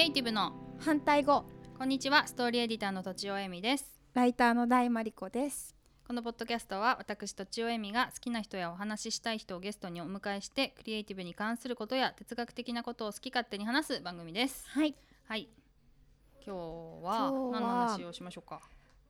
[0.00, 1.44] エイティブの反対語。
[1.76, 4.00] こんにちはストーリーエディターのとちおえみです。
[4.14, 5.76] ライターの大マリコです。
[6.06, 14.66] このポッドキャストは私とちおえみが好きな人やお話ししたい人をゲストにお迎えしてクリエイティブに関することや哲学的なことを好き勝手に話す番組です。
[14.70, 14.94] はい。
[15.28, 15.50] はい。
[16.46, 18.62] 今日は何の話をしましょうか？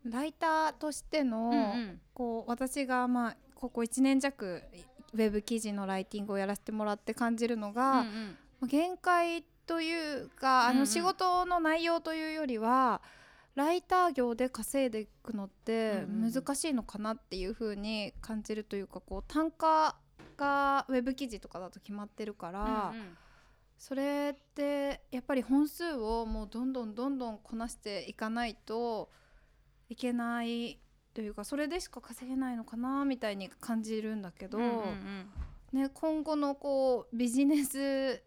[0.04, 2.00] ライターとしての、うんうん。
[2.12, 4.60] こう私がまあここ1年弱
[5.12, 8.36] ウェブ記事のライティングをやらせてもらって感じるのうんが、うん。
[8.66, 10.80] 限界というかあうんうん。
[10.80, 13.00] の仕事の内容というよりは、
[13.54, 16.32] ライター業で稼いでいくのってうんうん。
[16.32, 19.96] 難しいのかなっていう風に感じるというかこう単価
[20.36, 23.16] がウェブ記事とかだと決まってるから、うんうん。
[23.78, 29.08] それってやっぱり本数をもうどんどんどんどんこなしていかないと
[29.88, 30.80] いけない
[31.14, 35.80] というかそれでしか稼げないのかなみたいに感じるんだけど、うんうんうん。
[35.80, 38.20] ね、今後のこうビジネス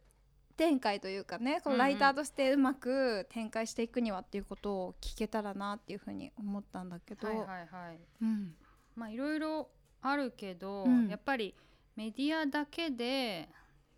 [0.56, 1.80] 展開というかねこうんううん。
[1.80, 8.00] ライターとしてうまく展開していくにはっていうことを聞けたらなっていうふうに思ったんだけど、はいはいはい。
[8.22, 8.56] うん。
[8.95, 9.70] まあいろいろ
[10.02, 11.08] あるけど、うん。
[11.08, 11.56] やっぱり
[11.95, 13.50] メディアだけで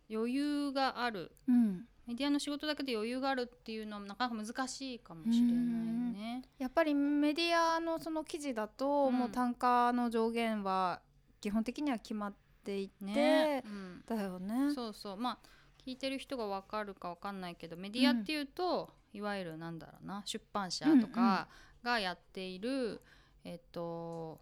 [0.10, 1.32] 余裕がある。
[1.48, 1.86] うん。
[2.08, 6.44] メディアの仕事だけで余裕があるっていうのはなかなか難しいかもしれないね。
[6.60, 9.18] やっぱりメディアのその記事だと、うん。
[9.18, 11.02] もう単価の上限は
[11.42, 13.64] 基本的には決まっていて、ね。
[13.66, 14.04] うん。
[14.06, 14.74] だよね。
[14.74, 15.18] そうそう。
[15.18, 15.38] まあ
[15.86, 21.48] 聞いてる人が分かるか分かんないけどメディアっていうと、いわゆるなんだろうな出版社とか
[21.84, 23.02] がやっている、
[23.44, 24.40] えっと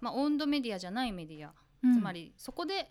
[0.00, 1.52] まあオウンドメディアじゃないメディア、
[1.82, 1.94] うん。
[1.94, 2.90] つま、りそこで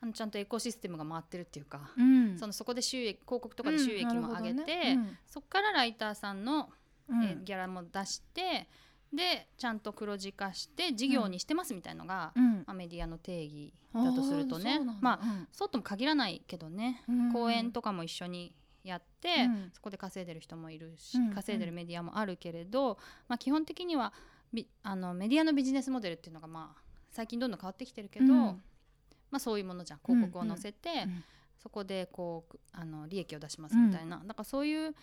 [0.00, 2.38] あのちゃんとエコシステムが回ってるっていうか、うん。
[2.38, 6.68] そのそこで収益広告とかで収益も上げて、うんそこからライターさんの、
[7.08, 7.24] うん。
[7.24, 8.68] えーギャラも出して
[9.14, 12.54] でちゃんと黒字化して事業にしてますみたいのが、うん。
[12.58, 14.80] まあ、メディアの定義だとするとね。
[15.00, 17.32] まあそうとも限らないけどね、うん。
[17.32, 18.52] 講演とかも一緒に
[18.84, 19.70] やって、うん。
[19.72, 21.32] そこで稼いでる人もいるし、うん。
[21.32, 24.12] 稼いでるメディアもあるけれど、まあ、基本的には
[24.52, 26.80] ビあのメディアのビジネスモデルっていうのがまあ
[27.10, 28.62] 最近どんどん変わってきてるけど、うん。
[29.30, 30.00] まあ、そういうものじゃん。
[30.04, 31.24] 広告を載せて、うん
[31.58, 34.94] そこでこうあの利益を出しますみたいな、だからそういう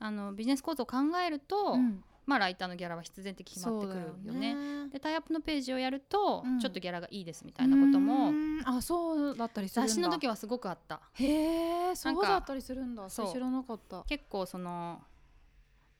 [0.00, 4.54] あのビジネス構造を考えると、うんまあ、ライターのギャラは必然的に決まってくるよね。
[4.92, 6.60] でタイアップのページをやると、うん。
[6.60, 8.28] ちょっとギャラがいいですみたいなことも。
[8.28, 8.60] うん。
[8.66, 9.88] あそうだったりするんだ。
[9.88, 11.00] 雑誌の時はすごくあった。
[11.14, 13.08] へえそうだったりするんだ。
[13.08, 14.04] 知らなかった。
[14.04, 15.00] 結構その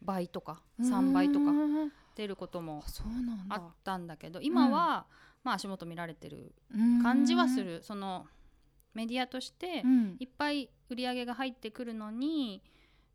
[0.03, 1.53] 倍とか3倍とかう
[1.87, 1.93] ん。
[2.15, 2.85] 出ることも
[3.49, 5.07] あったんだけど今は、
[5.45, 7.81] まあ足元見られてるうん感じはする。
[7.83, 8.27] その
[8.93, 10.17] メディアとしてうん。
[10.21, 12.63] いっぱい売り上げが入ってくるのに、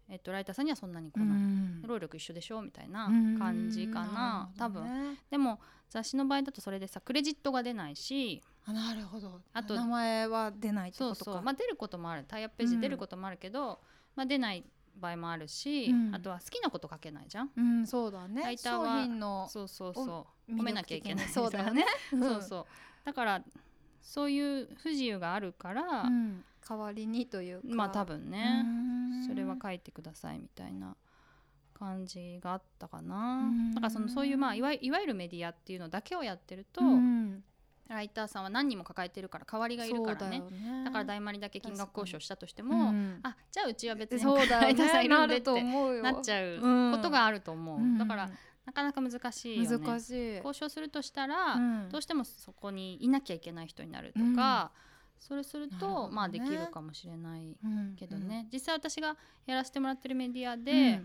[0.10, 2.62] えっと、ライターさんにはそんなに来ない、うん労力一緒でしょ？
[2.62, 4.50] みたいなうん感じかな。
[4.58, 5.18] 多分。
[5.30, 8.42] でも雑誌の場合だとそれでさクレジットが出ないし。
[8.66, 9.42] あなるほど。
[9.54, 11.32] あと名前は出ないってそうことか。
[11.34, 12.24] そうまあ出ることもある。
[12.28, 13.80] タイアップページ出ることもあるけど、
[14.16, 14.64] まあ、出ない
[15.00, 16.16] 場合もあるし、うん。
[16.16, 18.42] あとは好きなこと書けないじゃん、うんそうだね。
[18.42, 20.52] ライターは商品のそうそうそう。
[20.56, 21.28] 褒めなきゃいけない。
[21.30, 21.86] そうだよね。
[22.10, 22.66] そうそう。
[23.06, 23.44] だから
[24.02, 26.44] そういう不自由があるから、うん。
[26.66, 27.68] 代わりにというか。
[27.68, 28.70] まあ多分ね、う
[29.18, 29.28] ん。
[29.28, 30.96] それは書いてくださいみたいな
[31.74, 33.74] 感じがあったかな、うん。
[33.74, 37.44] だからそのそういうまあいわいいわゆるメディアっていうのだけをやってると、うん。
[37.90, 40.40] ライターさんは何人も抱えてるから代わりがいるからね。
[40.40, 40.84] だよね。
[40.86, 43.20] だから大丸だけ金額交渉したとしてうも、ん。
[43.24, 47.98] あじゃあうちは別にそうだよライターさんねいるんでってなっちゃううんことがあると思う、うん。
[47.98, 48.30] だから
[48.66, 49.78] なかなか難しいよね。
[49.78, 50.36] 難しい。
[50.38, 51.90] 交渉するとしたら、うん。
[51.90, 54.72] どうしてもそこにいなきゃいけない人になるとか、
[55.20, 57.96] それするとまあできるかもしれないうん。
[57.98, 60.64] けどね、実際私がやらせてもらってるメディアうん。
[60.64, 61.02] で、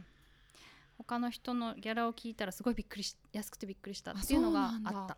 [0.98, 5.16] 他の人のギャラを聞いたらすごいびっくりし安くてびっくりしたっていうのがあった。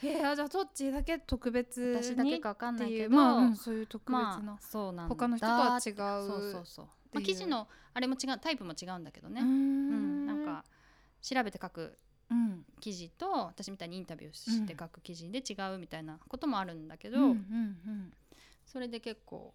[0.00, 5.14] へえじゃあどっちだけ特別に私だけかわかんないけど、まあうんそういう特別まなあそうなんだ。
[5.14, 5.94] 他の人とは違う。
[5.96, 10.24] そうそうそう、まあ、記事のあれも違うタイプも違うんだけどね、ううん。
[10.24, 10.64] んなんか
[11.20, 11.98] 調べて書く
[12.30, 18.12] うん記事と私みたいにインタビューして書く記事で違うみたいなこともあるんだけど、うんうん。
[18.64, 19.52] それで結構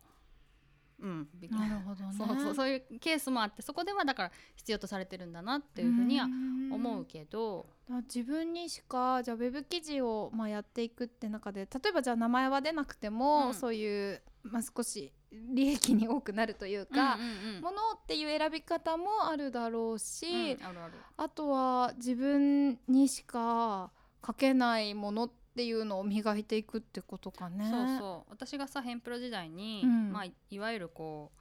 [1.03, 1.27] うん。
[1.35, 2.13] びっうんなるほどね。
[2.17, 6.27] そうそうそういうケースもあってそこではだから必要とされてるんだなっていうふうには
[6.71, 7.65] 思うけど、
[8.13, 13.53] 自分にしかじゃあウェブ記事をまあやっていくって中で例えばじゃあ名前は出なくても、うん。
[13.53, 17.17] そういう、まあ、少し利益に多くなるというか、
[17.61, 20.93] ものっていう選び方もあるだろうし、うんあるある。
[21.17, 23.91] あとは自分にしか
[24.25, 27.69] 書けないものっていうのを磨いていくってことかね。
[27.69, 28.31] そうそう。
[28.31, 30.11] 私がさヘンプロ時代に、うん。
[30.11, 31.31] まあ、いいわゆるこ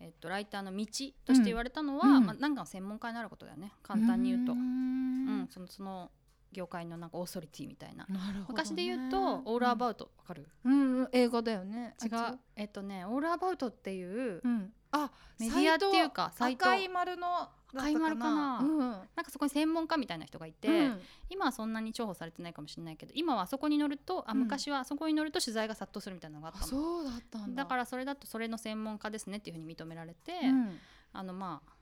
[0.00, 0.86] う、えっと、ライターの道
[1.24, 2.26] として言われたのは、うん。
[2.26, 3.72] まあ、なんかの専門家になることだよね。
[3.82, 5.40] 簡単に言うと、ううん。
[5.42, 6.10] んそのその
[6.52, 8.44] 業界のなんかオーソリティみたいな、なるほどね。
[8.48, 10.48] 昔で言うと「オールアバウト」わかる？
[10.64, 11.94] うん、うん、映画だよね。
[12.02, 12.38] 違う。
[12.56, 18.58] えっとね「オールアバウト」っていううん、あメディアっていうかサイト赤い丸の赤い丸かな。
[18.58, 18.78] うん。
[18.80, 21.00] なんかそこに専門家みたいな人がいて、うん
[21.32, 24.40] 今はそんなに重宝されてないかもしれないけど今はあそこに乗るとあうん。
[24.40, 27.62] 昔はあそこに乗ると取材が殺到するみたいなのがああったの、そうだったんだ。
[27.62, 30.78] だからそれだとそれの専門家ですねっていうふうに認められて、うん。
[31.12, 31.72] あのまあ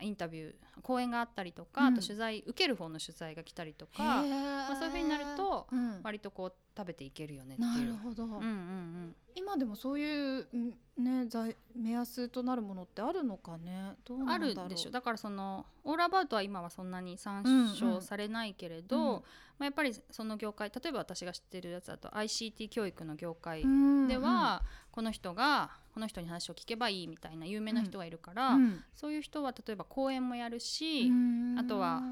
[0.00, 1.86] インタビュー講演があったりとか、うん。
[1.88, 6.00] あと取材受ける方の取材が来たりとか、まあ、そういうふうになるとうん。
[6.02, 7.68] 割とこう食べていけるよねっていう。
[7.68, 13.94] なるほど、うんうんうん、今でもそういうんね材目安となるものってあるのかね？
[14.04, 14.90] どうなあるでしょ。
[14.90, 19.20] だからそのオールアバウトは今はそんなに参うんうん照されないけれど、うんま
[19.60, 24.08] あ、やっぱりその業界例えば私が知ってるやつだと ICT 教育の業界うん。
[24.08, 28.84] では、この人がこの人に話を聞けばいいみたいな有名な人がいるから、うん。
[28.94, 31.58] そういう人は例えば講演もやるし、うん。
[31.58, 32.02] あとは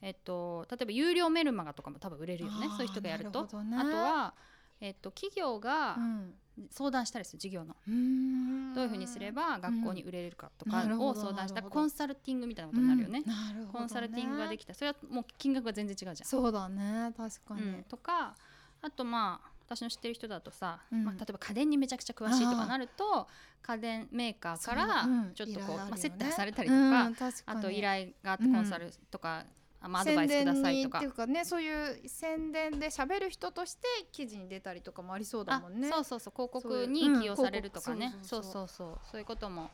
[0.00, 2.68] えっと、例えば有料メルマガとかも多分売れるよね。
[2.76, 3.48] そういう人がやると。
[3.52, 4.34] なるねあとは、
[4.80, 6.34] えっと、企業がうん。
[6.70, 7.74] 相談したりする事業の。
[7.88, 8.74] うん。
[8.74, 13.24] どういうふうにすれば学校に売れるかとかを相談したコンサルティングみたいなことになるよね。
[13.26, 13.32] うん。
[13.32, 13.68] なるほどね。
[13.72, 14.72] コンサルティングができた。
[14.72, 16.28] それはもう金額が全然違うじゃん。
[16.28, 17.12] そうだね。
[17.16, 17.84] 確かに、うん。
[17.88, 18.36] とか
[18.80, 21.04] あとまあ私の知ってる人だとさ、うん。
[21.04, 23.26] まあ、例えば家電にめちゃくちゃ詳しいとかなると
[23.62, 25.90] 家電メーカーからちょっとこう、依頼あるよね。
[25.90, 27.34] まあ、接待されたりとか、かに。
[27.46, 29.44] あと依頼があってコンサルとか、
[29.80, 30.98] あまあ、アドバイスくださいとか。
[30.98, 35.88] っていうかねそういう宣伝で喋る人として記事に出たりとかもありそうだもんね。
[35.88, 36.86] あそうそうそう広告そういう。
[36.86, 37.20] にうん。
[37.20, 38.98] 起用されるとかね、そうそうそう。
[39.10, 39.70] そういうことも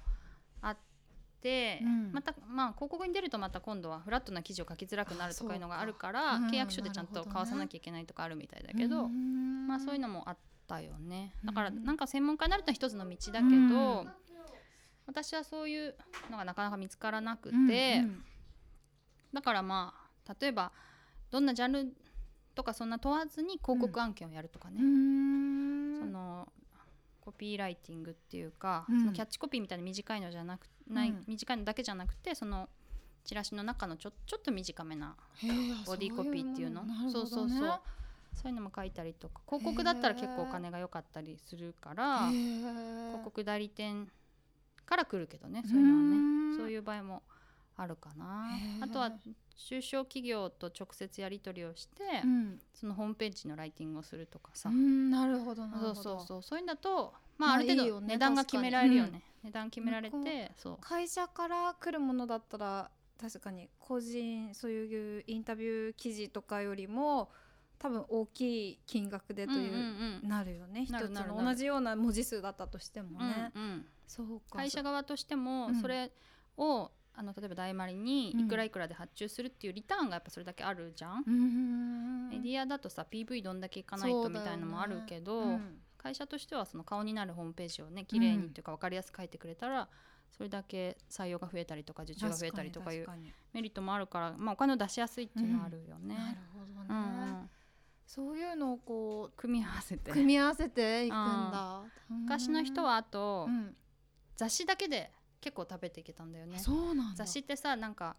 [1.82, 2.12] うん。
[2.12, 9.66] またまあ広告に出るとまた今度はフラットな記事を書きづらくなるとかいうのがあるから契約書でちゃんと交わさなきゃいけないとかあるみたいだけど、うん。
[9.66, 10.36] まあそういうのもあっ
[10.68, 11.34] たよね。
[11.44, 11.84] だからうん。
[11.84, 14.12] なんか専門家になるのは一つの道だけど、うん。
[15.06, 15.94] 私はそういう
[16.30, 17.64] のがなかなか見つからなくて、うん。
[17.64, 18.24] うん。
[19.32, 19.94] だからま
[20.26, 20.72] あ例えば
[21.30, 21.92] どんなジャンル
[22.54, 25.98] とかそんな問わずに広告案件をやるとかね、うん。
[25.98, 26.48] その
[27.20, 29.00] コピーライティングっていうか、うん。
[29.00, 31.24] そのキャッチコピーみたいに短いのじゃなくない、うん。
[31.26, 32.68] 短いのだけじゃなくてその
[33.24, 35.16] チラシの中のちょちょっと短めな
[35.86, 36.84] ボディーコピーっていうの？
[37.10, 37.58] そうそうそう
[38.34, 38.48] そう。
[38.48, 39.40] いうのも書いたりとか。
[39.46, 44.08] 広告だったら結構お金が良かったりするから広告代理店
[44.86, 46.56] から来るけどねそういうのはうんね。
[46.58, 47.22] そういう場合も
[47.76, 48.50] あるかな。
[48.80, 49.12] あとは
[49.68, 52.60] 中小企業と直接やり取りをして、うん。
[52.74, 55.94] そのホームページのライティングをするとかさ、うんなるほどなるほど。
[55.94, 56.42] そうそうそう。
[56.42, 59.22] そういうんだとまあまあある程度値段が決められるよね。
[59.42, 60.78] 値段決められてそう。
[60.80, 62.90] 会社から来るものだったら
[63.20, 67.30] 確かに個人そういうインタビュー記事とかよりも
[67.78, 70.28] 多分大きい金額でという、うんうんうん。
[70.28, 71.44] なるよね一つの。
[71.44, 73.86] 同じような文字数だったとしてもね、うんうん。
[74.06, 74.58] そうか。
[74.58, 75.80] 会社側としてもうん。
[75.80, 76.12] それ
[76.56, 78.40] を、あの例えば大丸にうん。
[78.46, 89.88] いくらいくらで発注するっていうリターンがやっぱそれだけあるじゃん、うんメディアだとさ PV どんだけいかないとみたいのもあるけど、うん会社としてはその顔になるホームページをね綺麗にっていうか分かりやすく書いてくれたら、
[90.36, 93.06] それだけ採用が増えたりとか受注が増えたりとかいう
[93.52, 96.14] メリットもあるから、まあ、お金を出しやすいっていうのはあるよね。
[96.14, 97.50] なるほどうね、んうん。
[98.06, 100.10] そういうのをこ組み合わせて。
[100.10, 101.82] う組み合わせていくんだ。
[102.08, 103.76] 昔の人はあと、うん。
[104.36, 106.58] 雑誌だけで結構食べていけたんだよね。
[106.58, 107.24] そうなんだ。
[107.24, 108.16] 雑誌ってさなんか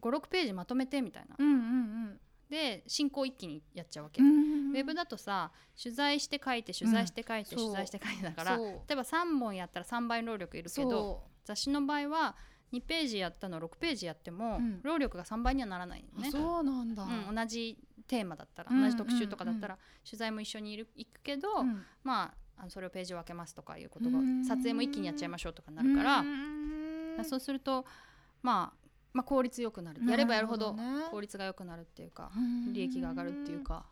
[0.00, 2.20] 56ページまとめてみたいな、うんうん
[2.50, 7.62] で進行一気にやっちゃうわけ、うんウェブだとさ取材して書いて取材して書いて、うん。
[7.62, 12.34] 取材して書いてだから例えば3本やったら3倍労力いるけどそ雑誌の場合は
[12.72, 14.80] 2ページやったの6ページやっても、うん。
[14.82, 16.30] 労力が3倍にはならないよね。
[16.30, 21.82] そうなんだ、うん、同じテーマだったらうん同じ特集とかだったら、取材も一緒にいる行くけど、うん。
[22.02, 24.44] まあそれをページを分けますとかいうことがうん。
[24.44, 27.24] 撮影も一気にやっちゃいましょうとかになるから、うん。
[27.24, 27.84] そうすると、
[28.42, 28.83] まあ、
[29.14, 30.04] まあ効率よくなる。
[30.06, 30.76] やればやるほど
[31.10, 32.72] 効率が良くなるっていうかうん。
[32.74, 33.86] 利益が上がるっていうか。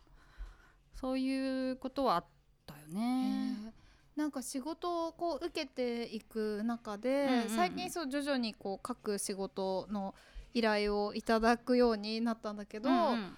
[0.93, 2.25] そういうことはあっ
[2.67, 3.73] たよへね。
[4.15, 7.49] ーなんか仕事をこう受けていく中で、うんうんうん。
[7.49, 10.13] 最近そう徐々にこう各仕事の
[10.53, 13.37] 依頼をいただくようになったんだけど、うんうん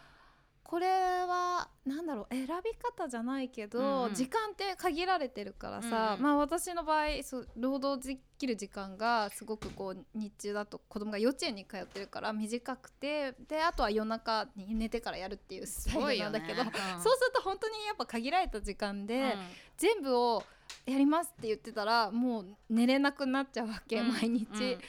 [0.76, 4.14] これはなんだろう選び方じゃないけど、うんうん。
[4.14, 6.22] 時間って限られてるからさ、うんうん。
[6.22, 19.30] まあ私の場合そう労働できる時間がすごくこう日中だと子供が幼稚園に通ってるから短くてであとは夜中に寝てからやるっていうスタイルなんだけど、ねうん そうすると本当にやっぱ限られた時間で、うん。
[19.78, 20.44] 全部を
[20.86, 24.12] やりますって言ってたらもう寝れなくなっちゃうわけ、うん。
[24.12, 24.48] 毎日。
[24.52, 24.80] うん。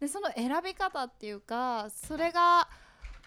[0.00, 2.66] でその選び方っていうかそれが、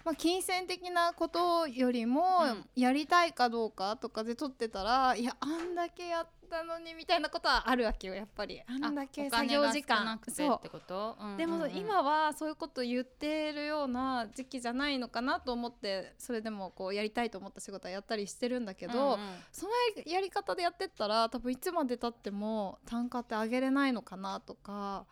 [0.03, 2.65] まあ、金銭的なことよりもうん。
[2.75, 8.61] やりたいかどうかとかで取ってたら、いやあんだけやたのにみたいなことはあるわけよやっぱり。
[8.67, 10.03] あんだけお作業時間。
[10.03, 11.37] なくてそう。
[11.37, 19.17] でも今はそういうこと言ってるような時期じゃないのかなと思ってそれでもこうやりたいと思った仕事はやったりしてるんだけど、うんうん。
[19.51, 19.71] その
[20.05, 25.05] やり方でやってったら多分いつまでたっても単価って上げれないのかなとか。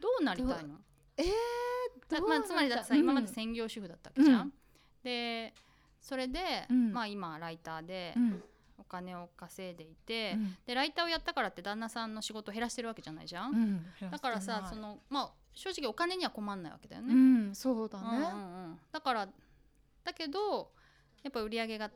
[0.00, 0.74] どうなりたいの？
[1.16, 1.26] えー、
[2.08, 3.00] だどうまあつまりだってさ、うん。
[3.00, 4.52] 今まで専業主婦だったわけじゃん、うん。
[5.02, 5.54] で
[6.00, 6.92] それで、うん。
[6.92, 8.42] まあ今ライターでうん。
[8.76, 10.56] お金を稼いでいて、うん。
[10.66, 14.10] でライターをやったからって旦那さんの仕事を減らしてるわけじゃないじゃん、うん。
[14.10, 17.54] だからさそのまあ正直お金には困んないわけだようね、ん。
[17.54, 18.24] そうだね、うんうんう
[18.72, 18.78] ん。
[18.92, 19.28] だから
[20.04, 20.72] だけど
[21.22, 21.90] やっぱ売り上げが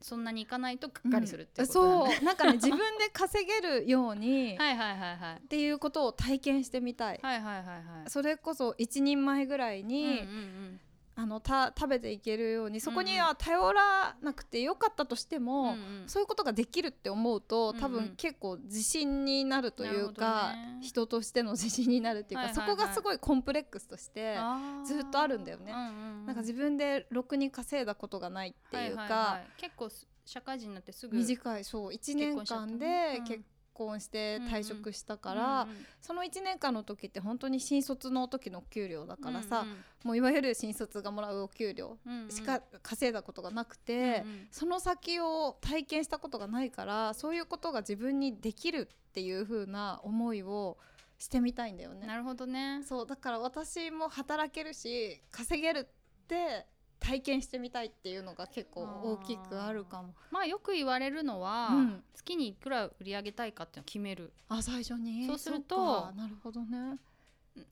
[0.00, 2.24] そんなにいかないとがっかりするっていうことだよね、そう。
[2.24, 5.36] なんかね自分で稼げるように はいはいはいはい。
[5.36, 8.10] っていうことを体験してみたい、はいはいはいはい。
[8.10, 10.80] それこそ一人前ぐらいに、うんうんうん
[11.16, 16.04] あのた食べていけるようにそこには頼らなくてよかったとしても、うんうん。
[16.06, 17.92] そういうことができるって思うと多うんうん。
[17.92, 20.78] 分結構自信になるというか、どね。
[20.82, 22.68] 人としての自信になるっていうか、はいはいはい。
[22.68, 24.38] そこがすごいコンプレックスとして
[24.84, 25.72] ずっとあるんだよね。
[25.72, 26.26] うんうんうん。
[26.26, 29.60] なんか自分でろくに稼いだことがないっていうか、はいはいはい。
[29.60, 33.42] 結構す社会人になってすぐ短いそう1年間で結
[33.80, 35.86] 婚して退職したから、うんうん。
[36.00, 41.98] その1年間の時って本当に新卒の時の給料だからさ、うんうんもういわゆる新卒がもらうお給料
[42.30, 44.48] しか稼いだことがなくて、うんうん。
[44.50, 50.78] その先を体験したことがないからそういうことが自分にできるっていう風な思いを
[51.18, 52.06] してみたいんだよね。
[52.06, 52.82] なるほどね。
[52.84, 56.66] そうだから私も働けるし稼げるって
[57.00, 60.14] 体験してみたいっていうのが結構大きくあるかも。
[60.30, 62.04] まあよく言われるのは、うん。
[62.14, 64.32] 月にいくら売り上げたいかっていうのを決める。
[64.48, 65.26] あ最初に？
[65.26, 66.98] そうするとなるほどね。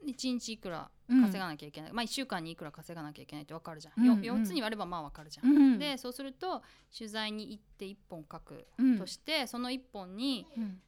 [0.06, 4.22] 1日いくらうん稼がなきゃいけない、まあ1週間にいくら稼がなきゃいけないって分かるじゃん、うんうん。
[4.22, 6.62] よ4つに割ればまあ分かるじゃん、うんでそうすると
[6.96, 8.98] 取材に行って1本書くうん。
[8.98, 10.80] として、その1本にうん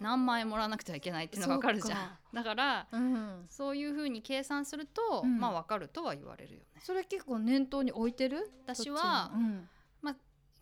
[0.00, 1.72] 何万円もらわなくてはいけないっていうのが分か。
[1.72, 2.34] るじゃん。
[2.34, 5.38] だからうん、そういうふうに計算すると、うん。
[5.38, 6.66] まあ分かるとは言われるよね。
[6.82, 8.50] それ結構念頭に置いてる？
[8.64, 9.60] 私はそっちに。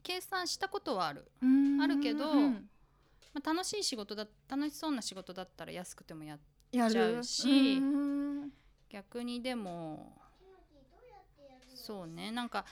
[0.01, 1.83] 計算したことはある、うん。
[1.83, 2.71] あるけどうん。
[3.35, 6.39] まあ、楽しい仕事だ楽しそうな仕事だったら安くてもやっ
[6.73, 8.51] やちゃるうしうん。
[8.89, 10.17] 逆にでも
[11.75, 12.31] そうね。
[12.31, 12.65] なんか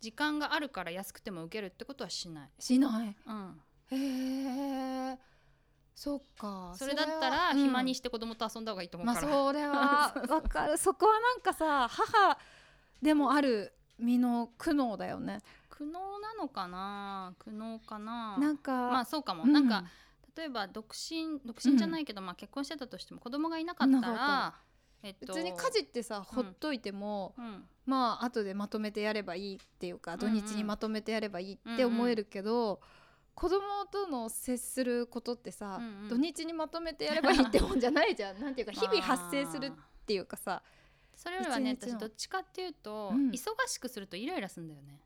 [0.00, 3.16] 時間があるから安くても受けるってことはしない、しない。
[3.26, 3.98] うん、へえ
[6.00, 6.72] そっか。
[6.78, 10.78] それだったらは暇にして子供と遊んだ方がいいと思うまあから、それは わかる。
[10.78, 12.38] そこはなんかさ母
[13.02, 15.42] でもある身の苦悩だよね。
[15.68, 15.92] 苦悩
[16.22, 17.34] なのかな？
[17.38, 18.38] 苦悩かな？
[18.38, 19.52] なんかまあそうかも、うん。
[19.52, 19.84] なんか
[20.34, 24.54] 例えば独身独身じゃないけど、まあ結婚してたとしても子供がいなかったら
[25.02, 27.68] えっと別に家事ってさほっといても、うん。
[27.84, 32.80] まあ後でまとめてやればいいっていうかうん土日にまとめてやればいいって思えるけど、
[33.40, 36.08] 子供との接することってさ、うんうん。
[36.10, 38.38] 土日にまとめてやればいいってもんじゃないじゃん。
[38.38, 40.62] なんていうか 日々発生するっていうかさ
[41.14, 43.30] それよりはね私どっちかっていうと、うん。
[43.30, 45.00] 忙しくするとイライラするんだよね。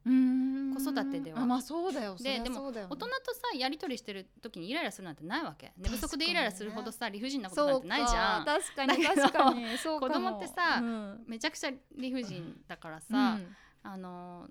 [0.74, 1.42] 子子育てでは。
[1.42, 2.16] あまあそうだよ。
[2.16, 5.72] ででも大人とさやり取りしてる時にイライラするなんてないわけ。
[5.76, 8.44] 寝不足でイライラするほどさ理不尽なことなんてないじゃん。
[8.44, 8.58] か。
[8.58, 9.04] 確かに。
[9.04, 9.54] 確か。
[9.54, 10.12] にそうかも。
[10.12, 11.24] 子供ってさうん。
[11.28, 13.56] めちゃくちゃ理不尽だからさ、うん。
[13.84, 14.48] あの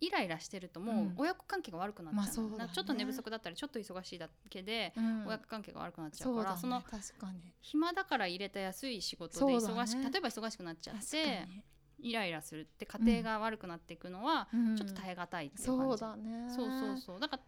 [0.00, 0.98] イライラしてるともうん。
[1.08, 2.70] う親子関係が悪くなっちゃうの、まあそうだね。
[2.74, 5.26] ちょっと寝不足だったりちょっと忙しいだけで、うん。
[5.26, 7.40] 親子関係が悪くなっちゃそうからその確かに。
[7.62, 11.62] 暇だから入れた安い仕事で忙しく、例えば忙しくなっちゃってに。
[12.00, 14.76] イライラするって家庭が悪くなっていくのはうん。
[14.76, 16.50] ちょっと耐え難いっていう感じ、そうだね。
[16.54, 17.20] そうそうそう。
[17.20, 17.42] だから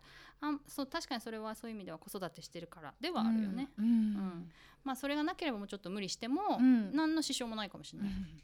[0.48, 3.84] あそう確かにそれはそういう意味では子育てしてるからではあるよね、うん。
[3.84, 4.50] うん。
[4.84, 6.94] まあそれがなければもうちょっと無理しても、うん。
[6.94, 8.42] 何の支障もないかもしれない、うん。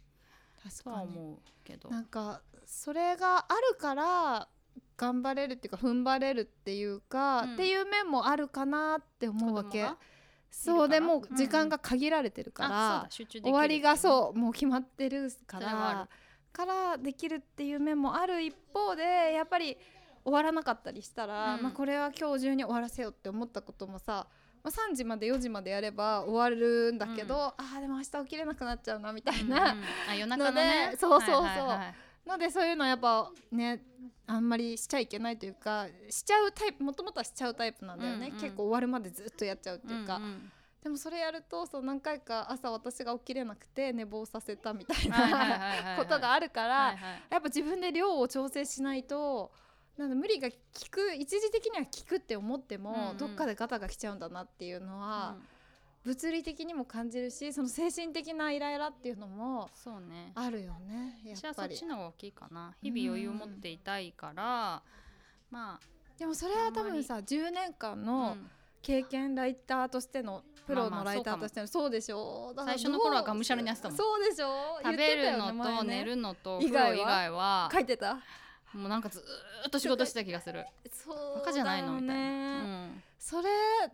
[0.70, 1.16] 確かに。
[1.16, 1.88] 思うけど。
[1.88, 2.42] なんか
[2.72, 4.48] それがあるから
[4.96, 7.54] 頑張れるっていうか踏ん張れるっていうか、うん。
[7.54, 9.86] っていう面もあるかなって思うわけ。
[10.50, 16.08] そうでもう時間が限られてるから終わりがそうもう決まってるから
[16.52, 19.78] からできるっていう面もある一方でやっぱり
[20.24, 21.62] 終わらなかったりしたら、うん。
[21.62, 24.26] まあ、これは今日中に終わらせようって思ったこともさ、
[24.62, 29.84] まあ、3時まで4時までやれば終わるんだけど、ああでも明日起きれなくなっちゃうなみたいな、うんうん。
[30.10, 31.42] あ夜中のねそうそうそう。
[31.42, 31.94] はいはいはい
[32.26, 33.82] のでそういうのやっぱね
[34.26, 40.52] あんまりしちゃいけないというかしちゃうタイプもともとはしちゃうタイプなんだよね、うんうん結構終わるまでずっとやっちゃうっていうか、んん。
[40.82, 47.22] でもそれやるとそう何回か朝私が起きれなくて寝坊させたみたいなことがあるから、はいはい。
[47.30, 49.52] やっぱ自分で量を調整しないと
[49.96, 50.56] なんだ無理が効
[50.90, 53.16] く一時的には効くって思っても、うんうん。
[53.18, 55.51] どっかでガタが来ちゃうんだなっていうのは、うん
[56.04, 60.32] 物理的にも感じるしその精神的なイライラっていうのもそうね。
[60.34, 61.76] あるよねやっぱり。
[61.76, 62.74] そっちの方が大きいかな。
[62.82, 64.82] 日々余裕を持っていたいから。
[65.50, 65.78] ま
[66.18, 68.50] でもそれは多分さ10年間あ、のうん。
[68.82, 76.90] 経験ライターとしてのプロまあまあのライターとしてのそうでしょだから最初の頃はがむしゃらにやってたもんそうでしょ食べるのと寝るのと以外は？
[76.90, 77.68] 風呂以外は。
[77.72, 78.14] 書いてた？
[78.74, 80.66] もうなんかずーっと仕事してた気がする。
[80.90, 81.92] そうバカじゃないの？
[81.92, 82.66] みたいな、ねう
[82.96, 83.02] ん。
[83.20, 83.48] それ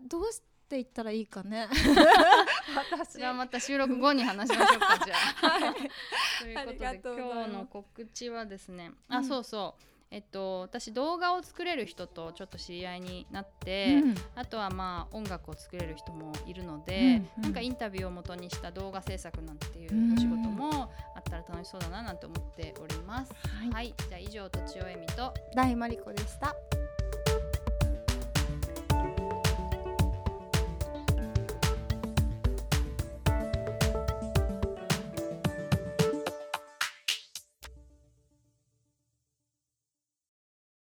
[0.06, 0.46] どうして
[0.76, 1.68] いったらいいかね。
[2.76, 5.48] 私それはまた収録後に話しましょうかじゃあ。
[5.48, 5.74] はい。
[5.74, 9.82] ということで今日の告知はですね、あうんそうそう。
[10.10, 14.14] えっと私動画を作れる人とちょっと知り合いになって、うん。
[14.34, 17.28] あとはまあ音楽を作れる人もいるので、うん。
[17.36, 23.32] うんなんかインタビューを元にした動画制作なんていうお仕事もあったら楽しそうだななんて思っております。
[23.32, 23.70] はい。
[23.70, 25.32] はい、じゃあ以上とちおえみと。
[25.54, 26.54] 大マリコでした